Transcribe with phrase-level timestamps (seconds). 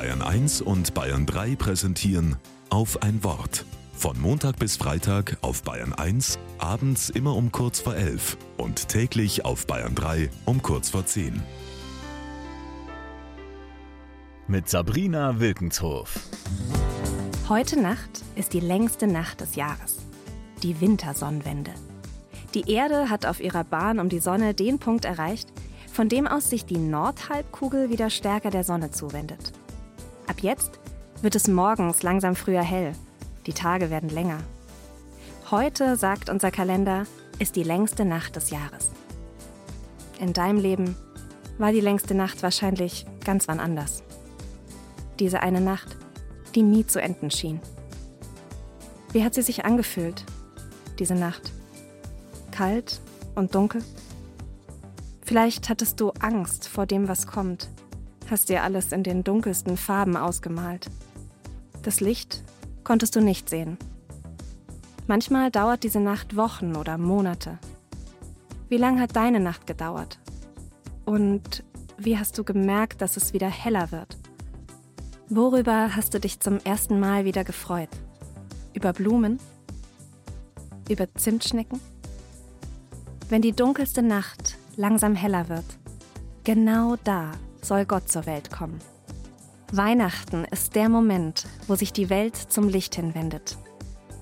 [0.00, 2.36] Bayern 1 und Bayern 3 präsentieren
[2.70, 3.66] auf ein Wort.
[3.92, 9.44] Von Montag bis Freitag auf Bayern 1, abends immer um kurz vor 11 und täglich
[9.44, 11.42] auf Bayern 3 um kurz vor 10.
[14.48, 16.18] Mit Sabrina Wilkenshof.
[17.50, 19.98] Heute Nacht ist die längste Nacht des Jahres.
[20.62, 21.72] Die Wintersonnenwende.
[22.54, 25.52] Die Erde hat auf ihrer Bahn um die Sonne den Punkt erreicht,
[25.92, 29.52] von dem aus sich die Nordhalbkugel wieder stärker der Sonne zuwendet.
[30.30, 30.78] Ab jetzt
[31.22, 32.92] wird es morgens langsam früher hell.
[33.46, 34.38] Die Tage werden länger.
[35.50, 37.04] Heute, sagt unser Kalender,
[37.40, 38.90] ist die längste Nacht des Jahres.
[40.20, 40.94] In deinem Leben
[41.58, 44.04] war die längste Nacht wahrscheinlich ganz wann anders.
[45.18, 45.96] Diese eine Nacht,
[46.54, 47.58] die nie zu enden schien.
[49.10, 50.24] Wie hat sie sich angefühlt,
[51.00, 51.50] diese Nacht?
[52.52, 53.00] Kalt
[53.34, 53.82] und dunkel?
[55.22, 57.68] Vielleicht hattest du Angst vor dem, was kommt,
[58.30, 60.90] hast dir alles in den dunkelsten Farben ausgemalt.
[61.82, 62.42] Das Licht
[62.84, 63.78] konntest du nicht sehen.
[65.06, 67.58] Manchmal dauert diese Nacht Wochen oder Monate.
[68.68, 70.18] Wie lange hat deine Nacht gedauert?
[71.04, 71.64] Und
[71.98, 74.16] wie hast du gemerkt, dass es wieder heller wird?
[75.28, 77.88] Worüber hast du dich zum ersten Mal wieder gefreut?
[78.74, 79.38] Über Blumen?
[80.88, 81.80] Über Zimtschnecken?
[83.28, 85.64] Wenn die dunkelste Nacht langsam heller wird,
[86.44, 88.78] genau da soll Gott zur Welt kommen.
[89.72, 93.56] Weihnachten ist der Moment, wo sich die Welt zum Licht hinwendet.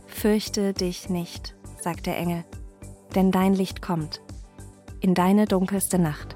[0.07, 2.45] Fürchte dich nicht, sagt der Engel,
[3.15, 4.21] denn dein Licht kommt
[5.01, 6.35] in deine dunkelste Nacht.